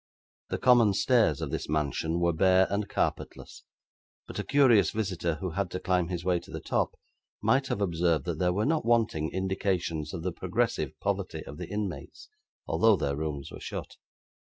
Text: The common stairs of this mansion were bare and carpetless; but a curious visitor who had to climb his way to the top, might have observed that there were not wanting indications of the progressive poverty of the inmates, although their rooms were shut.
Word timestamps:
The 0.49 0.57
common 0.57 0.95
stairs 0.95 1.41
of 1.41 1.51
this 1.51 1.69
mansion 1.69 2.19
were 2.19 2.33
bare 2.33 2.65
and 2.71 2.89
carpetless; 2.89 3.65
but 4.25 4.39
a 4.39 4.43
curious 4.43 4.89
visitor 4.89 5.35
who 5.35 5.51
had 5.51 5.69
to 5.69 5.79
climb 5.79 6.07
his 6.07 6.25
way 6.25 6.39
to 6.39 6.49
the 6.49 6.59
top, 6.59 6.97
might 7.39 7.67
have 7.67 7.81
observed 7.81 8.25
that 8.25 8.39
there 8.39 8.51
were 8.51 8.65
not 8.65 8.83
wanting 8.83 9.29
indications 9.31 10.11
of 10.11 10.23
the 10.23 10.31
progressive 10.31 10.99
poverty 11.01 11.43
of 11.45 11.59
the 11.59 11.69
inmates, 11.69 12.29
although 12.65 12.95
their 12.95 13.15
rooms 13.15 13.51
were 13.51 13.59
shut. 13.59 13.97